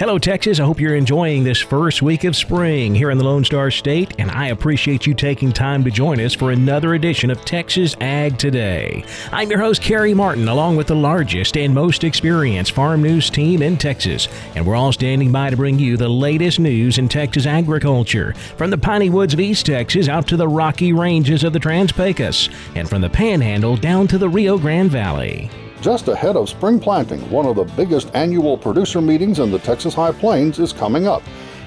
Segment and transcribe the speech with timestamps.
[0.00, 0.58] Hello, Texas.
[0.58, 4.14] I hope you're enjoying this first week of spring here in the Lone Star State,
[4.18, 8.38] and I appreciate you taking time to join us for another edition of Texas Ag
[8.38, 9.04] Today.
[9.30, 13.60] I'm your host, Carey Martin, along with the largest and most experienced farm news team
[13.60, 17.44] in Texas, and we're all standing by to bring you the latest news in Texas
[17.44, 21.60] agriculture, from the piney woods of East Texas out to the rocky ranges of the
[21.60, 25.50] Trans-Pecos, and from the Panhandle down to the Rio Grande Valley.
[25.80, 29.94] Just ahead of spring planting, one of the biggest annual producer meetings in the Texas
[29.94, 31.22] High Plains is coming up.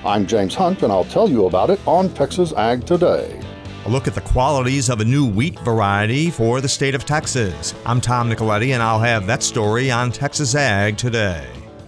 [0.05, 3.41] I'm James Hunt, and I'll tell you about it on Texas Ag Today.
[3.85, 7.73] A look at the qualities of a new wheat variety for the state of Texas.
[7.87, 11.47] I'm Tom Nicoletti, and I'll have that story on Texas Ag Today.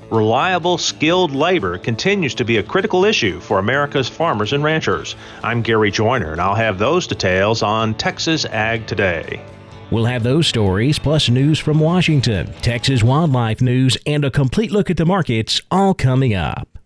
[0.09, 5.15] Reliable, skilled labor continues to be a critical issue for America's farmers and ranchers.
[5.43, 9.45] I'm Gary Joyner, and I'll have those details on Texas Ag Today.
[9.91, 14.89] We'll have those stories, plus news from Washington, Texas wildlife news, and a complete look
[14.89, 16.79] at the markets all coming up.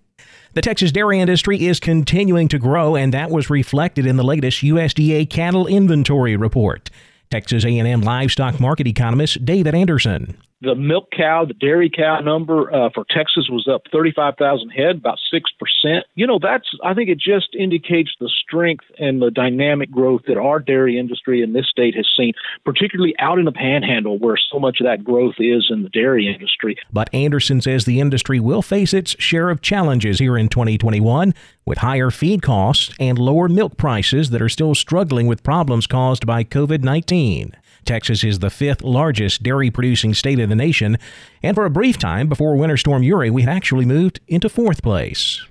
[0.53, 4.61] The Texas dairy industry is continuing to grow, and that was reflected in the latest
[4.63, 6.89] USDA cattle inventory report.
[7.31, 12.89] Texas A&M livestock market economist David Anderson the milk cow, the dairy cow number uh,
[12.93, 16.01] for Texas was up 35,000 head, about 6%.
[16.15, 20.37] You know, that's, I think it just indicates the strength and the dynamic growth that
[20.37, 22.33] our dairy industry in this state has seen,
[22.65, 26.27] particularly out in the panhandle where so much of that growth is in the dairy
[26.27, 26.75] industry.
[26.91, 31.33] But Anderson says the industry will face its share of challenges here in 2021
[31.65, 36.25] with higher feed costs and lower milk prices that are still struggling with problems caused
[36.25, 37.53] by COVID 19.
[37.89, 40.99] Texas is the fifth largest dairy producing state in the nation,
[41.41, 44.83] and for a brief time before Winter Storm Uri, we had actually moved into fourth
[44.83, 45.43] place.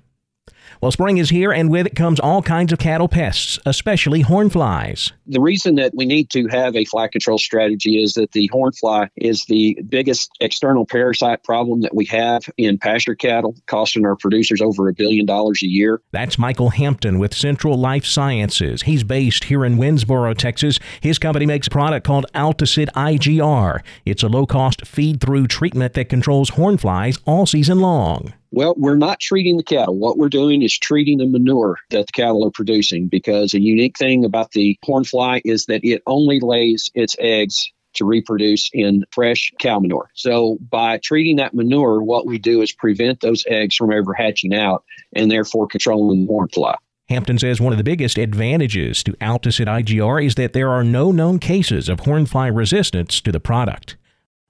[0.81, 4.49] Well, spring is here, and with it comes all kinds of cattle pests, especially horn
[4.49, 5.13] flies.
[5.27, 8.73] The reason that we need to have a fly control strategy is that the horn
[8.73, 14.15] fly is the biggest external parasite problem that we have in pasture cattle, costing our
[14.15, 16.01] producers over a billion dollars a year.
[16.13, 18.83] That's Michael Hampton with Central Life Sciences.
[18.83, 20.79] He's based here in Winnsboro, Texas.
[21.01, 23.83] His company makes a product called Altosid IGR.
[24.05, 28.33] It's a low cost feed through treatment that controls horn flies all season long.
[28.51, 29.97] Well, we're not treating the cattle.
[29.97, 33.99] What we're doing is treating the manure that the cattle are producing because a unique
[33.99, 39.05] thing about the horn fly is that it only lays its eggs to reproduce in
[39.11, 40.11] fresh cow manure.
[40.15, 44.55] So by treating that manure, what we do is prevent those eggs from ever hatching
[44.55, 44.85] out
[45.15, 46.77] and therefore controlling the horn fly.
[47.09, 51.11] Hampton says one of the biggest advantages to Altosid IGR is that there are no
[51.11, 53.97] known cases of horn fly resistance to the product.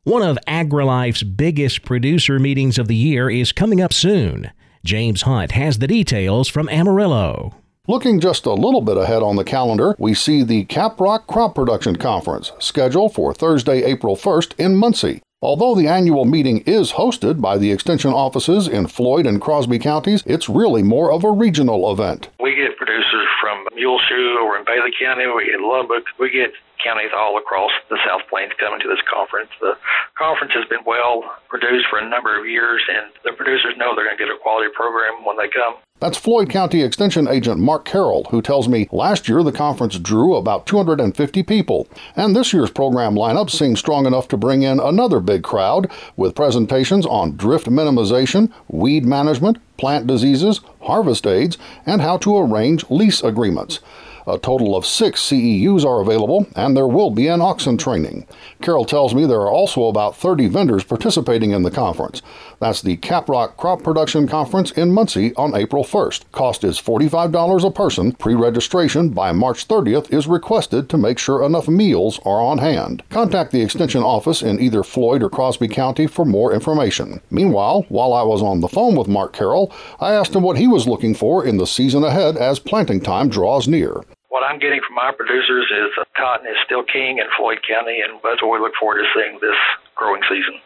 [0.09, 4.51] One of AgriLife's biggest producer meetings of the year is coming up soon.
[4.83, 7.57] James Hunt has the details from Amarillo.
[7.87, 11.97] Looking just a little bit ahead on the calendar, we see the Caprock Crop Production
[11.97, 15.21] Conference, scheduled for Thursday, April 1st in Muncie.
[15.41, 20.25] Although the annual meeting is hosted by the extension offices in Floyd and Crosby counties,
[20.27, 22.27] it's really more of a regional event.
[22.43, 26.51] We get producers from Muleshoe or in Bailey County, we get Lubbock, we get
[26.83, 29.51] counties all across the South Plains coming to this conference.
[29.63, 29.79] The
[30.19, 34.11] conference has been well produced for a number of years, and the producers know they're
[34.11, 35.79] going to get a quality program when they come.
[36.01, 40.37] That's Floyd County Extension Agent Mark Carroll, who tells me last year the conference drew
[40.37, 45.19] about 250 people, and this year's program lineup seems strong enough to bring in another
[45.19, 52.17] big crowd with presentations on drift minimization, weed management, plant diseases, harvest aids, and how
[52.19, 53.81] to arrange lease agreements.
[54.29, 58.27] A total of six CEUs are available, and there will be an oxen training.
[58.61, 62.21] Carroll tells me there are also about 30 vendors participating in the conference.
[62.61, 66.31] That's the Caprock Crop Production Conference in Muncie on April 1st.
[66.31, 68.13] Cost is $45 a person.
[68.13, 73.03] Pre registration by March 30th is requested to make sure enough meals are on hand.
[73.09, 77.23] Contact the Extension office in either Floyd or Crosby County for more information.
[77.31, 80.67] Meanwhile, while I was on the phone with Mark Carroll, I asked him what he
[80.67, 84.03] was looking for in the season ahead as planting time draws near.
[84.29, 88.21] What I'm getting from my producers is cotton is still king in Floyd County, and
[88.21, 89.57] that's what we look forward to seeing this
[89.97, 90.61] growing season.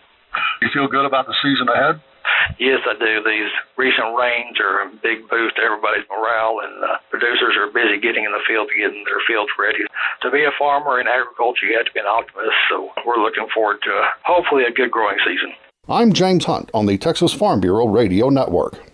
[0.58, 2.02] You feel good about the season ahead?
[2.58, 3.22] Yes, I do.
[3.22, 8.02] These recent rains are a big boost to everybody's morale, and uh, producers are busy
[8.02, 9.86] getting in the field to getting their fields ready.
[10.26, 13.46] To be a farmer in agriculture, you have to be an optimist, so we're looking
[13.54, 15.54] forward to uh, hopefully a good growing season.
[15.86, 18.91] I'm James Hunt on the Texas Farm Bureau Radio Network.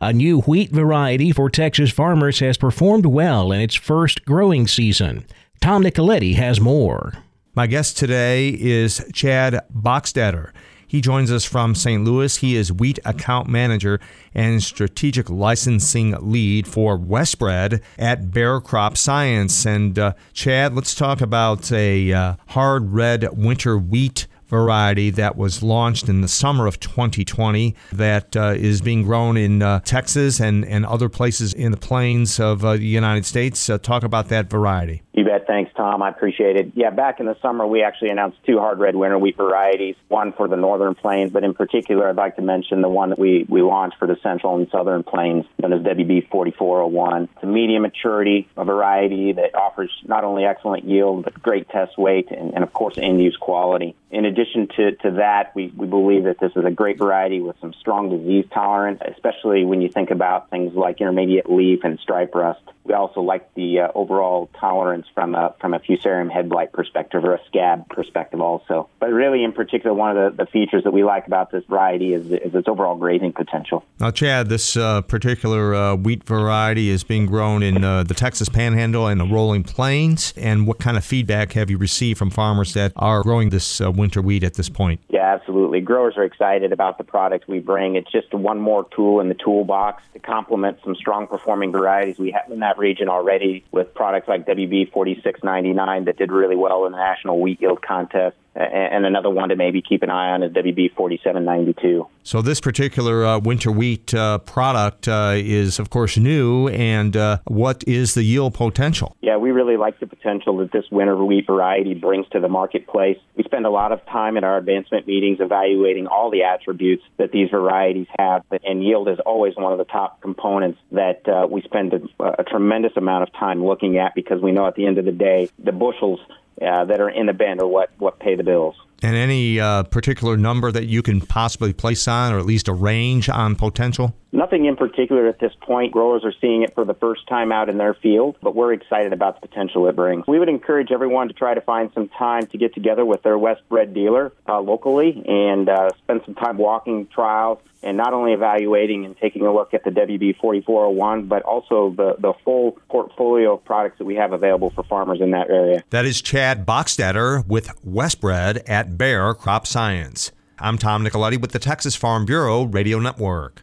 [0.00, 5.26] A new wheat variety for Texas farmers has performed well in its first growing season.
[5.60, 7.14] Tom Nicoletti has more.
[7.56, 10.52] My guest today is Chad Boxstetter.
[10.86, 12.04] He joins us from St.
[12.04, 12.36] Louis.
[12.36, 13.98] He is wheat account manager
[14.34, 19.66] and strategic licensing lead for Westbred at Bayer Crop Science.
[19.66, 25.62] And uh, Chad, let's talk about a uh, hard red winter wheat variety that was
[25.62, 30.64] launched in the summer of 2020 that uh, is being grown in uh, Texas and,
[30.64, 33.68] and other places in the plains of uh, the United States.
[33.68, 35.02] Uh, talk about that variety.
[35.18, 35.48] You bet.
[35.48, 36.00] Thanks, Tom.
[36.00, 36.72] I appreciate it.
[36.76, 40.32] Yeah, back in the summer, we actually announced two hard red winter wheat varieties, one
[40.32, 43.44] for the northern plains, but in particular, I'd like to mention the one that we,
[43.48, 47.24] we launched for the central and southern plains, known as WB 4401.
[47.34, 51.98] It's a medium maturity a variety that offers not only excellent yield, but great test
[51.98, 53.96] weight and, and of course, end use quality.
[54.12, 57.56] In addition to, to that, we, we believe that this is a great variety with
[57.60, 62.36] some strong disease tolerance, especially when you think about things like intermediate leaf and stripe
[62.36, 62.62] rust.
[62.88, 67.24] We also like the uh, overall tolerance from a from a fusarium head blight perspective
[67.24, 68.88] or a scab perspective also.
[68.98, 72.14] But really, in particular, one of the, the features that we like about this variety
[72.14, 73.84] is, is its overall grazing potential.
[74.00, 78.48] Now, Chad, this uh, particular uh, wheat variety is being grown in uh, the Texas
[78.48, 80.32] Panhandle and the Rolling Plains.
[80.36, 83.90] And what kind of feedback have you received from farmers that are growing this uh,
[83.90, 85.00] winter wheat at this point?
[85.08, 85.80] Yeah, absolutely.
[85.80, 87.96] Growers are excited about the product we bring.
[87.96, 92.30] It's just one more tool in the toolbox to complement some strong performing varieties we
[92.30, 96.92] have in that region already with products like WB 4699 that did really well in
[96.92, 100.52] the National Wheat Yield Contest and another one to maybe keep an eye on is
[100.52, 102.06] WB 4792.
[102.24, 106.68] So, this particular uh, winter wheat uh, product uh, is, of course, new.
[106.68, 109.16] And uh, what is the yield potential?
[109.20, 113.18] Yeah, we really like the potential that this winter wheat variety brings to the marketplace.
[113.36, 117.32] We spend a lot of time in our advancement meetings evaluating all the attributes that
[117.32, 121.62] these varieties have, and yield is always one of the top components that uh, we
[121.62, 124.98] spend a, a tremendous amount of time looking at because we know at the end
[124.98, 126.20] of the day, the bushels
[126.60, 128.76] uh, that are in the bin are what, what pay the bills.
[129.02, 132.72] And any uh, particular number that you can possibly place on, or at least a
[132.72, 134.14] range on potential?
[134.32, 135.92] Nothing in particular at this point.
[135.92, 139.12] Growers are seeing it for the first time out in their field, but we're excited
[139.12, 140.26] about the potential it brings.
[140.26, 143.38] We would encourage everyone to try to find some time to get together with their
[143.38, 149.04] Westbred dealer uh, locally and uh, spend some time walking trials and not only evaluating
[149.04, 153.64] and taking a look at the WB 4401, but also the, the full portfolio of
[153.64, 155.82] products that we have available for farmers in that area.
[155.90, 160.32] That is Chad Boxstetter with Westbred at Bayer Crop Science.
[160.58, 163.62] I'm Tom Nicoletti with the Texas Farm Bureau Radio Network.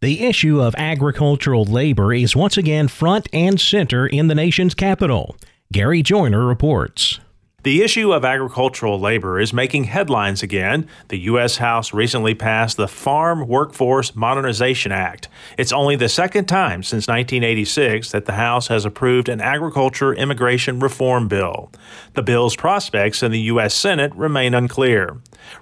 [0.00, 5.36] The issue of agricultural labor is once again front and center in the nation's capital.
[5.72, 7.20] Gary Joyner reports.
[7.62, 10.88] The issue of agricultural labor is making headlines again.
[11.08, 11.58] The U.S.
[11.58, 15.28] House recently passed the Farm Workforce Modernization Act.
[15.56, 20.80] It's only the second time since 1986 that the House has approved an agriculture immigration
[20.80, 21.70] reform bill.
[22.14, 23.74] The bill's prospects in the U.S.
[23.74, 25.18] Senate remain unclear.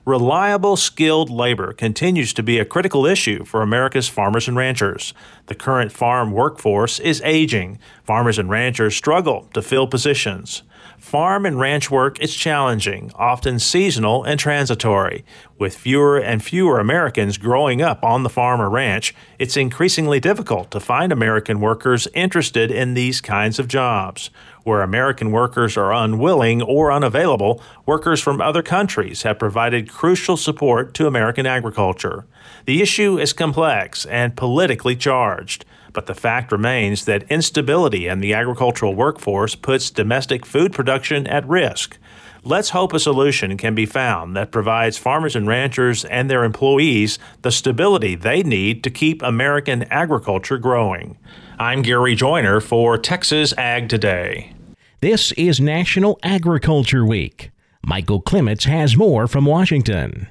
[0.06, 5.12] Reliable, skilled labor continues to be a critical issue for America's farmers and ranchers.
[5.48, 7.78] The current farm workforce is aging.
[8.04, 10.62] Farmers and ranchers struggle to fill positions.
[11.00, 15.24] Farm and ranch work is challenging, often seasonal and transitory.
[15.58, 20.70] With fewer and fewer Americans growing up on the farm or ranch, it's increasingly difficult
[20.70, 24.28] to find American workers interested in these kinds of jobs.
[24.62, 30.92] Where American workers are unwilling or unavailable, workers from other countries have provided crucial support
[30.94, 32.26] to American agriculture.
[32.66, 35.64] The issue is complex and politically charged.
[35.92, 41.48] But the fact remains that instability in the agricultural workforce puts domestic food production at
[41.48, 41.98] risk.
[42.42, 47.18] Let's hope a solution can be found that provides farmers and ranchers and their employees
[47.42, 51.18] the stability they need to keep American agriculture growing.
[51.58, 54.54] I'm Gary Joyner for Texas Ag Today.
[55.02, 57.50] This is National Agriculture Week.
[57.84, 60.28] Michael Clements has more from Washington.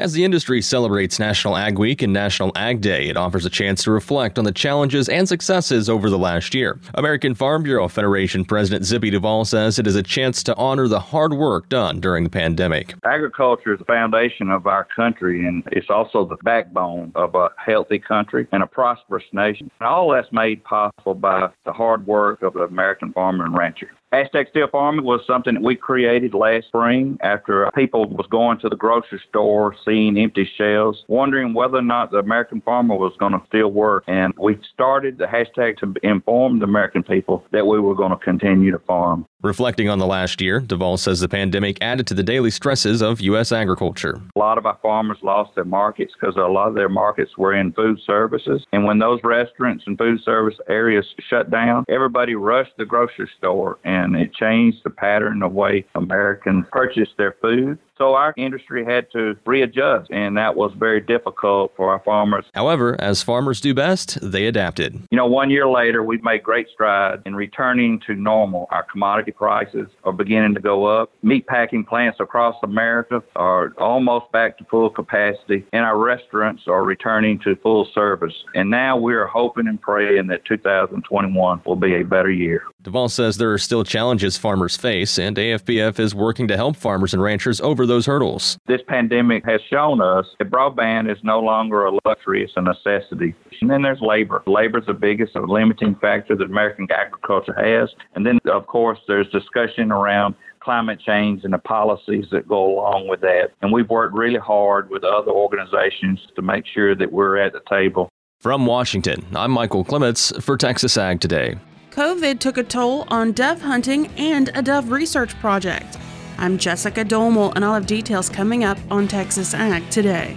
[0.00, 3.84] As the industry celebrates National Ag Week and National Ag Day, it offers a chance
[3.84, 6.80] to reflect on the challenges and successes over the last year.
[6.94, 10.98] American Farm Bureau Federation President Zippy Duvall says it is a chance to honor the
[10.98, 12.94] hard work done during the pandemic.
[13.04, 17.98] Agriculture is the foundation of our country, and it's also the backbone of a healthy
[17.98, 19.70] country and a prosperous nation.
[19.80, 23.90] And all that's made possible by the hard work of the American farmer and rancher.
[24.12, 28.58] Hashtag Still Farming was something that we created last spring after uh, people was going
[28.58, 33.12] to the grocery store, seeing empty shelves, wondering whether or not the American farmer was
[33.20, 34.02] going to still work.
[34.08, 38.16] And we started the hashtag to inform the American people that we were going to
[38.16, 39.26] continue to farm.
[39.42, 43.22] Reflecting on the last year, Duvall says the pandemic added to the daily stresses of
[43.22, 43.52] U.S.
[43.52, 44.20] agriculture.
[44.36, 47.54] A lot of our farmers lost their markets because a lot of their markets were
[47.54, 48.66] in food services.
[48.72, 53.78] And when those restaurants and food service areas shut down, everybody rushed the grocery store
[53.82, 57.78] and it changed the pattern of way Americans purchased their food.
[58.00, 62.46] So our industry had to readjust, and that was very difficult for our farmers.
[62.54, 64.98] However, as farmers do best, they adapted.
[65.10, 68.68] You know, one year later, we've made great strides in returning to normal.
[68.70, 71.10] Our commodity prices are beginning to go up.
[71.22, 76.82] Meat packing plants across America are almost back to full capacity, and our restaurants are
[76.82, 78.34] returning to full service.
[78.54, 82.62] And now we are hoping and praying that 2021 will be a better year.
[82.82, 87.12] Duvall says there are still challenges farmers face, and AFBF is working to help farmers
[87.12, 88.56] and ranchers over those hurdles.
[88.66, 93.34] This pandemic has shown us that broadband is no longer a luxury, it's a necessity.
[93.60, 94.42] And then there's labor.
[94.46, 97.90] Labor is the biggest limiting factor that American agriculture has.
[98.14, 103.08] And then, of course, there's discussion around climate change and the policies that go along
[103.08, 103.48] with that.
[103.62, 107.60] And we've worked really hard with other organizations to make sure that we're at the
[107.68, 108.08] table.
[108.38, 111.58] From Washington, I'm Michael Clements for Texas Ag Today.
[111.90, 115.98] COVID took a toll on dove hunting and a dove research project.
[116.40, 120.34] I'm Jessica Domel, and I'll have details coming up on Texas Ag today.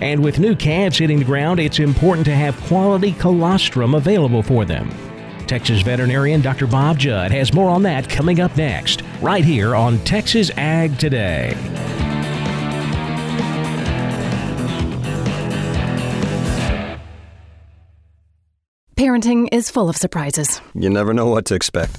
[0.00, 4.64] And with new calves hitting the ground, it's important to have quality colostrum available for
[4.64, 4.88] them.
[5.48, 6.68] Texas veterinarian Dr.
[6.68, 11.56] Bob Judd has more on that coming up next, right here on Texas Ag Today.
[18.94, 20.60] Parenting is full of surprises.
[20.74, 21.98] You never know what to expect.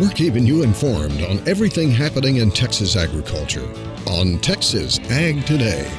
[0.00, 3.68] We're keeping you informed on everything happening in Texas agriculture
[4.06, 5.92] on Texas Ag Today.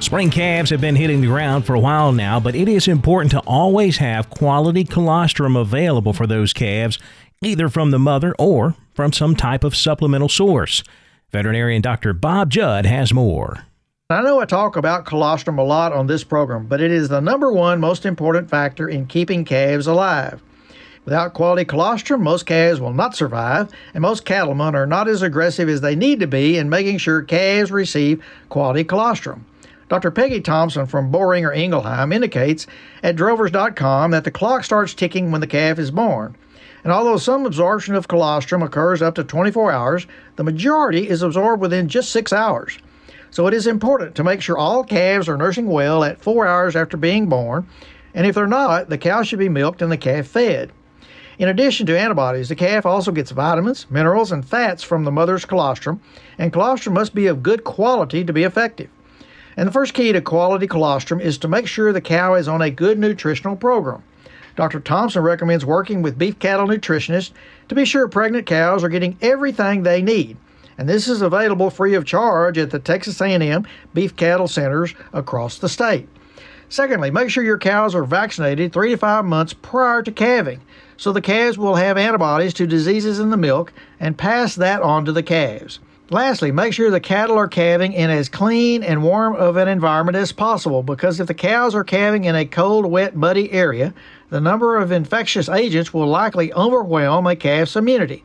[0.00, 3.30] Spring calves have been hitting the ground for a while now, but it is important
[3.30, 6.98] to always have quality colostrum available for those calves,
[7.42, 10.84] either from the mother or from some type of supplemental source.
[11.32, 12.12] Veterinarian Dr.
[12.12, 13.64] Bob Judd has more.
[14.10, 17.20] I know I talk about colostrum a lot on this program, but it is the
[17.20, 20.42] number one most important factor in keeping calves alive.
[21.06, 25.68] Without quality colostrum, most calves will not survive, and most cattlemen are not as aggressive
[25.68, 29.46] as they need to be in making sure calves receive quality colostrum.
[29.88, 30.10] Dr.
[30.10, 32.66] Peggy Thompson from Boehringer Ingelheim indicates
[33.04, 36.34] at drovers.com that the clock starts ticking when the calf is born.
[36.82, 41.62] And although some absorption of colostrum occurs up to 24 hours, the majority is absorbed
[41.62, 42.78] within just six hours.
[43.30, 46.74] So it is important to make sure all calves are nursing well at four hours
[46.74, 47.68] after being born,
[48.12, 50.72] and if they're not, the cow should be milked and the calf fed.
[51.38, 55.44] In addition to antibodies, the calf also gets vitamins, minerals, and fats from the mother's
[55.44, 56.00] colostrum,
[56.38, 58.88] and colostrum must be of good quality to be effective.
[59.54, 62.62] And the first key to quality colostrum is to make sure the cow is on
[62.62, 64.02] a good nutritional program.
[64.54, 64.80] Dr.
[64.80, 67.32] Thompson recommends working with beef cattle nutritionists
[67.68, 70.38] to be sure pregnant cows are getting everything they need.
[70.78, 75.58] And this is available free of charge at the Texas A&M beef cattle centers across
[75.58, 76.08] the state.
[76.68, 80.60] Secondly, make sure your cows are vaccinated 3 to 5 months prior to calving
[80.96, 85.04] so the calves will have antibodies to diseases in the milk and pass that on
[85.04, 85.78] to the calves.
[86.08, 90.16] Lastly, make sure the cattle are calving in as clean and warm of an environment
[90.16, 93.92] as possible because if the cows are calving in a cold, wet, muddy area,
[94.30, 98.22] the number of infectious agents will likely overwhelm a calf's immunity.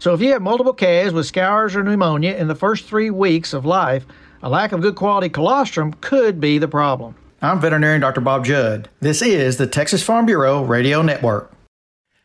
[0.00, 3.52] So if you have multiple calves with scours or pneumonia in the first three weeks
[3.52, 4.06] of life,
[4.42, 7.14] a lack of good quality colostrum could be the problem.
[7.42, 8.20] I'm veterinarian Dr.
[8.20, 8.90] Bob Judd.
[9.00, 11.50] This is the Texas Farm Bureau Radio Network.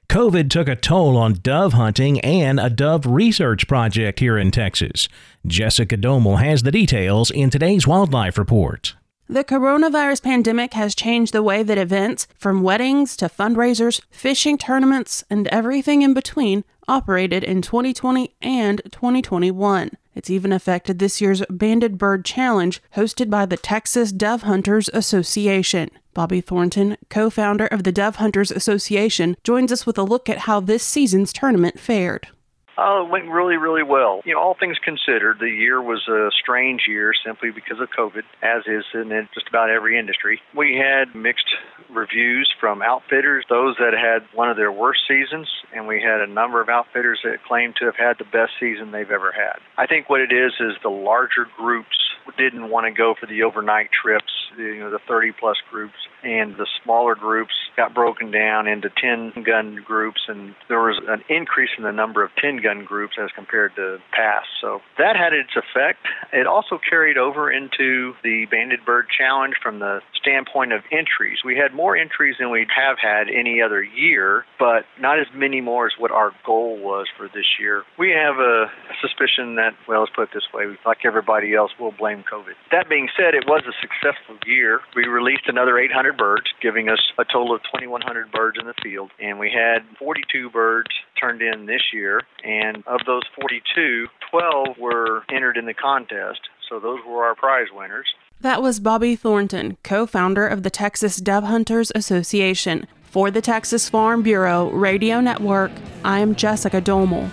[0.09, 5.07] COVID took a toll on dove hunting and a dove research project here in Texas.
[5.47, 8.93] Jessica Domel has the details in today's Wildlife Report.
[9.29, 15.23] The coronavirus pandemic has changed the way that events, from weddings to fundraisers, fishing tournaments,
[15.29, 19.91] and everything in between, operated in 2020 and 2021.
[20.15, 25.89] It's even affected this year's Banded Bird Challenge, hosted by the Texas Dove Hunters Association.
[26.13, 30.39] Bobby Thornton, co founder of the Dove Hunters Association, joins us with a look at
[30.39, 32.29] how this season's tournament fared.
[32.77, 34.21] Oh, it went really, really well.
[34.25, 38.23] You know, all things considered, the year was a strange year simply because of COVID,
[38.41, 40.41] as is in just about every industry.
[40.55, 41.47] We had mixed
[41.89, 46.27] reviews from outfitters, those that had one of their worst seasons, and we had a
[46.27, 49.59] number of outfitters that claimed to have had the best season they've ever had.
[49.77, 51.95] I think what it is is the larger groups
[52.37, 56.55] didn't want to go for the overnight trips, you know, the 30 plus groups, and
[56.57, 61.69] the smaller groups got broken down into 10 gun groups, and there was an increase
[61.77, 64.47] in the number of 10 gun groups as compared to past.
[64.61, 65.99] So that had its effect.
[66.33, 71.39] It also carried over into the Banded Bird Challenge from the standpoint of entries.
[71.45, 75.61] We had more entries than we have had any other year, but not as many
[75.61, 77.83] more as what our goal was for this year.
[77.99, 78.71] We have a
[79.01, 82.53] suspicion that, well, let's put it this way, like everybody else, we'll blame COVID.
[82.71, 84.81] That being said, it was a successful year.
[84.95, 89.11] We released another 800 birds, giving us a total of 2,100 birds in the field,
[89.19, 95.23] and we had 42 birds turned in this year, and of those 42, 12 were
[95.31, 96.41] entered in the contest.
[96.69, 98.07] So those were our prize winners.
[98.41, 102.87] That was Bobby Thornton, co founder of the Texas Dove Hunters Association.
[103.03, 105.71] For the Texas Farm Bureau Radio Network,
[106.03, 107.29] I am Jessica Domel.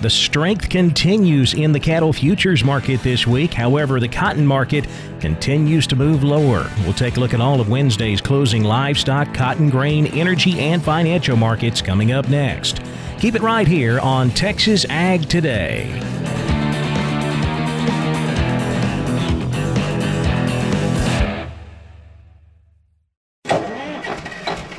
[0.00, 3.52] The strength continues in the cattle futures market this week.
[3.52, 4.86] However, the cotton market
[5.18, 6.70] continues to move lower.
[6.84, 11.36] We'll take a look at all of Wednesday's closing livestock, cotton, grain, energy, and financial
[11.36, 12.80] markets coming up next.
[13.18, 16.37] Keep it right here on Texas Ag Today.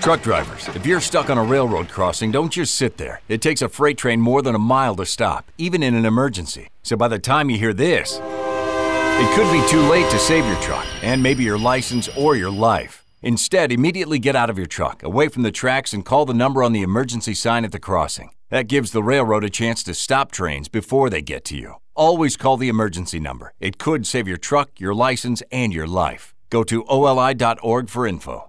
[0.10, 3.22] Truck drivers, if you're stuck on a railroad crossing, don't just sit there.
[3.30, 6.70] It takes a freight train more than a mile to stop, even in an emergency.
[6.82, 10.60] So by the time you hear this, it could be too late to save your
[10.62, 13.06] truck and maybe your license or your life.
[13.22, 16.64] Instead, immediately get out of your truck, away from the tracks, and call the number
[16.64, 18.32] on the emergency sign at the crossing.
[18.50, 21.76] That gives the railroad a chance to stop trains before they get to you.
[21.94, 23.54] Always call the emergency number.
[23.60, 26.34] It could save your truck, your license, and your life.
[26.50, 28.49] Go to oli.org for info.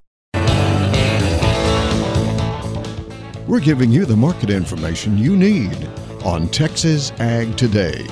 [3.51, 5.75] We're giving you the market information you need
[6.25, 8.07] on Texas Ag Today.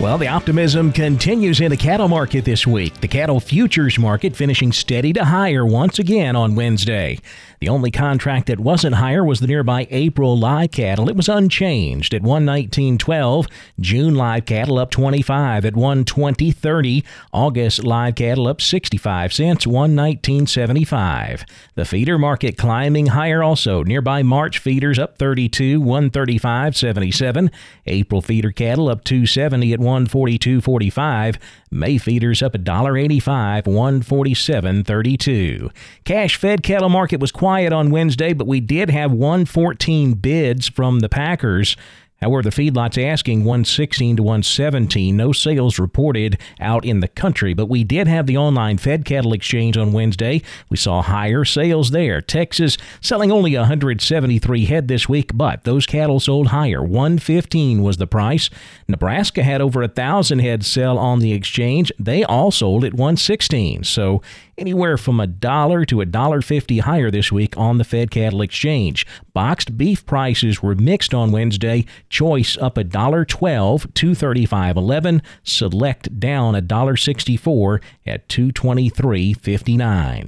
[0.00, 3.00] Well, the optimism continues in the cattle market this week.
[3.00, 7.20] The cattle futures market finishing steady to higher once again on Wednesday.
[7.60, 11.08] The only contract that wasn't higher was the nearby April live cattle.
[11.08, 13.46] It was unchanged at 119.12.
[13.80, 17.04] June live cattle up 25 at 120.30.
[17.32, 21.44] August live cattle up 65 cents, 119.75.
[21.74, 23.82] The feeder market climbing higher also.
[23.82, 27.50] Nearby March feeders up 32, 135.77.
[27.86, 31.38] April feeder cattle up 270 at 142.45.
[31.70, 35.70] May feeders up $1.85, 147.32.
[36.04, 41.00] Cash fed cattle market was quiet on Wednesday, but we did have 114 bids from
[41.00, 41.78] the Packers.
[42.20, 45.16] However, the feedlot's asking 116 to 117.
[45.16, 49.32] No sales reported out in the country, but we did have the online Fed cattle
[49.32, 50.42] exchange on Wednesday.
[50.68, 52.20] We saw higher sales there.
[52.20, 56.82] Texas selling only 173 head this week, but those cattle sold higher.
[56.82, 58.50] 115 was the price.
[58.88, 61.90] Nebraska had over a thousand head sell on the exchange.
[61.98, 63.84] They all sold at 116.
[63.84, 64.20] So
[64.58, 68.42] anywhere from a dollar to a dollar fifty higher this week on the Fed Cattle
[68.42, 69.06] Exchange.
[69.32, 71.86] Boxed beef prices were mixed on Wednesday.
[72.10, 75.22] Choice up a dollar twelve, two thirty five eleven.
[75.42, 80.26] Select down a dollar sixty four at two twenty three fifty nine.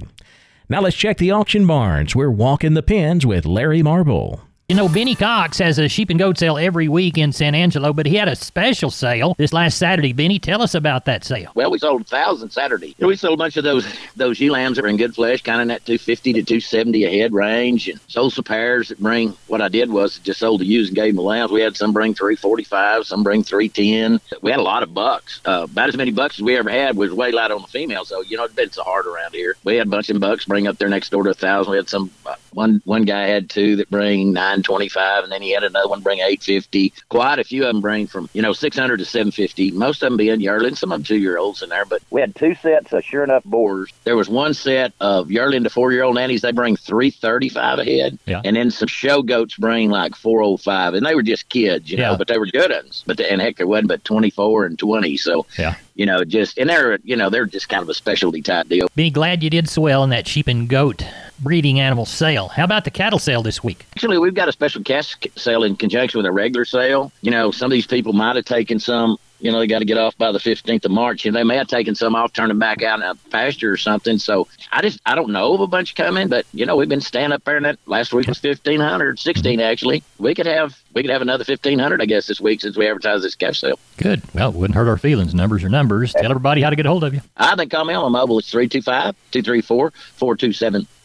[0.69, 2.15] Now let's check the auction barns.
[2.15, 4.41] We're walking the pens with Larry Marble.
[4.71, 7.91] You know, Benny Cox has a sheep and goat sale every week in San Angelo,
[7.91, 10.13] but he had a special sale this last Saturday.
[10.13, 11.51] Benny, tell us about that sale.
[11.55, 12.95] Well, we sold a thousand Saturday.
[12.97, 15.57] We sold a bunch of those those ewe lambs that are in good flesh, kind
[15.57, 19.31] of in that 250 to 270 a head range, and sold some pairs that bring.
[19.47, 21.51] What I did was just sold the ewes and gave them the lambs.
[21.51, 24.21] We had some bring 345, some bring 310.
[24.41, 26.95] We had a lot of bucks, uh, about as many bucks as we ever had.
[26.95, 29.57] Was way light on the female, so you know it's been so hard around here.
[29.65, 31.71] We had a bunch of bucks bring up there next door to a thousand.
[31.71, 32.09] We had some.
[32.25, 36.01] Uh, one one guy had two that bring 925, and then he had another one
[36.01, 36.93] bring 850.
[37.09, 39.71] Quite a few of them bring from you know 600 to 750.
[39.71, 41.85] Most of them being yearling, some of them two year olds in there.
[41.85, 43.91] But we had two sets of sure enough boars.
[44.03, 46.41] There was one set of yearling to four year old nannies.
[46.41, 48.41] They bring 335 a head, yeah.
[48.45, 52.11] and then some show goats bring like 405, and they were just kids, you know,
[52.11, 52.17] Yeah.
[52.17, 53.03] but they were good ones.
[53.05, 55.17] But the, and heck, there wasn't but 24 and 20.
[55.17, 55.75] So Yeah.
[55.95, 58.89] you know, just and they're you know they're just kind of a specialty type deal.
[58.95, 61.03] Be glad you did so well in that sheep and goat
[61.41, 62.47] breeding animal sale.
[62.49, 63.85] How about the cattle sale this week?
[63.95, 67.11] Actually, we've got a special cash sale in conjunction with a regular sale.
[67.21, 69.85] You know, some of these people might have taken some you know, they got to
[69.85, 71.25] get off by the 15th of March.
[71.25, 73.77] And they may have taken some off, turned them back out in a pasture or
[73.77, 74.17] something.
[74.19, 77.01] So I just, I don't know of a bunch coming, but, you know, we've been
[77.01, 80.03] standing up there and that last week was 1,500, 16 actually.
[80.19, 83.23] We could have, we could have another 1,500, I guess, this week since we advertised
[83.23, 83.79] this cash sale.
[83.97, 84.21] Good.
[84.33, 85.33] Well, it wouldn't hurt our feelings.
[85.33, 86.13] Numbers are numbers.
[86.13, 87.21] Tell everybody how to get a hold of you.
[87.35, 88.39] I think call me on my mobile.
[88.39, 89.91] It's 325 234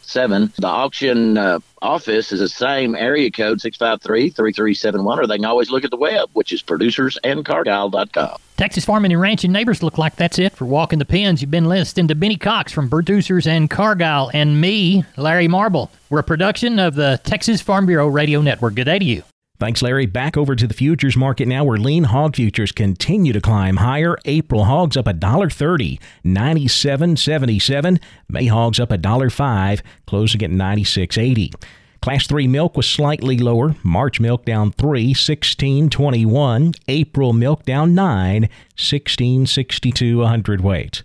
[0.07, 0.53] 4277.
[0.57, 5.83] The auction uh, office is the same area code 653-3371 or they can always look
[5.83, 10.53] at the web which is producersandcargyle.com texas farming and ranching neighbors look like that's it
[10.53, 14.59] for walking the pens you've been listening to benny cox from producers and cargyle and
[14.59, 15.91] me larry marble.
[16.09, 18.75] We're a production of the texas farm bureau radio network.
[18.75, 19.23] Good day to you
[19.59, 20.05] Thanks, Larry.
[20.05, 24.15] Back over to the futures market now, where lean hog futures continue to climb higher.
[24.25, 27.99] April hogs up $1.30, 97.77.
[28.29, 31.55] May hogs up $1.05, closing at 96.80.
[32.01, 33.75] Class 3 milk was slightly lower.
[33.83, 36.77] March milk down 3, 16.21.
[36.87, 41.03] April milk down 9, 16.62 a hundredweight.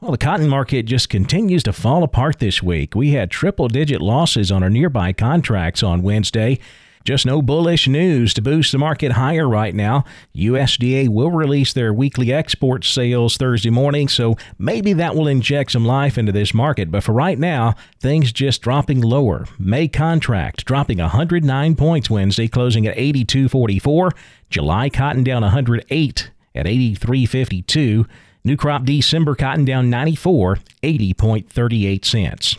[0.00, 2.94] Well, the cotton market just continues to fall apart this week.
[2.94, 6.58] We had triple digit losses on our nearby contracts on Wednesday.
[7.04, 10.04] Just no bullish news to boost the market higher right now.
[10.36, 15.84] USDA will release their weekly export sales Thursday morning, so maybe that will inject some
[15.84, 16.90] life into this market.
[16.90, 19.46] But for right now, things just dropping lower.
[19.58, 24.12] May contract dropping 109 points Wednesday, closing at 82.44.
[24.50, 28.06] July cotton down 108 at 83.52.
[28.44, 32.56] New crop December cotton down 94, 80.38 cents.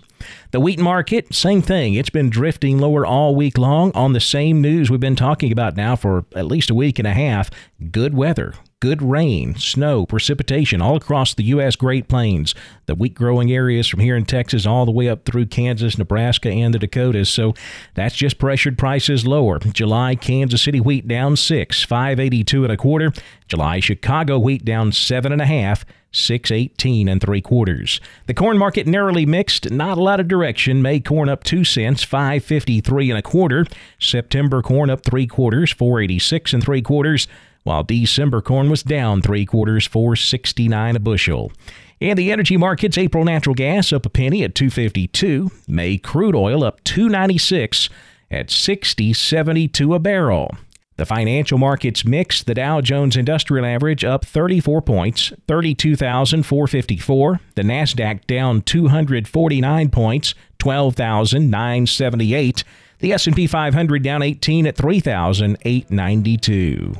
[0.51, 1.95] The wheat market, same thing.
[1.95, 5.75] It's been drifting lower all week long on the same news we've been talking about
[5.75, 7.49] now for at least a week and a half.
[7.91, 11.77] Good weather, good rain, snow, precipitation all across the U.S.
[11.77, 12.53] Great Plains,
[12.85, 16.49] the wheat growing areas from here in Texas all the way up through Kansas, Nebraska,
[16.49, 17.29] and the Dakotas.
[17.29, 17.53] So
[17.93, 19.59] that's just pressured prices lower.
[19.59, 23.13] July Kansas City wheat down six, 582 and a quarter.
[23.47, 25.85] July Chicago wheat down seven and a half.
[26.15, 27.99] 618 and three quarters.
[28.27, 30.83] The corn market narrowly mixed, not a lot of direction.
[30.83, 33.65] May corn up two cents, 553 and a quarter.
[33.97, 37.27] September corn up three quarters, 486 and three quarters,
[37.63, 41.51] while December corn was down three quarters, 469 a bushel.
[41.99, 45.49] In the energy markets, April natural gas up a penny at 252.
[45.67, 47.89] May crude oil up 296
[48.29, 50.51] at 60.72 a barrel.
[50.97, 52.45] The financial markets mixed.
[52.45, 57.39] The Dow Jones Industrial Average up 34 points, 32,454.
[57.55, 62.63] The Nasdaq down 249 points, 12,978.
[62.99, 66.93] The S&P 500 down 18 at 3,892.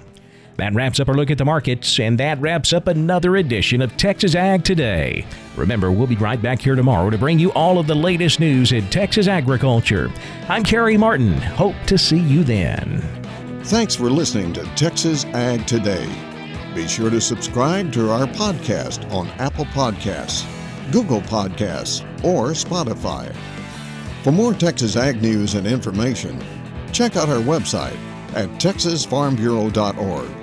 [0.58, 3.98] That wraps up our look at the markets, and that wraps up another edition of
[3.98, 5.26] Texas Ag Today.
[5.56, 8.72] Remember, we'll be right back here tomorrow to bring you all of the latest news
[8.72, 10.12] in Texas agriculture.
[10.48, 11.34] I'm Carey Martin.
[11.34, 13.02] Hope to see you then.
[13.63, 16.08] Thanks for listening to Texas Ag Today.
[16.76, 20.46] Be sure to subscribe to our podcast on Apple Podcasts,
[20.92, 23.34] Google Podcasts, or Spotify.
[24.24, 26.39] For more Texas Ag news and information,
[26.92, 27.98] check out our website
[28.36, 30.43] at texasfarmbureau.org